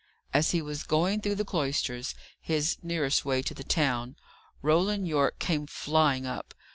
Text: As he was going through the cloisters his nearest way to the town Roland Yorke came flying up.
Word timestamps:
As 0.33 0.49
he 0.49 0.63
was 0.63 0.81
going 0.81 1.21
through 1.21 1.35
the 1.35 1.45
cloisters 1.45 2.15
his 2.39 2.79
nearest 2.81 3.23
way 3.23 3.43
to 3.43 3.53
the 3.53 3.63
town 3.63 4.15
Roland 4.63 5.07
Yorke 5.07 5.37
came 5.37 5.67
flying 5.67 6.25
up. 6.25 6.55